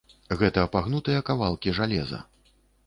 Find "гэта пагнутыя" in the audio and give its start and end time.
0.39-1.21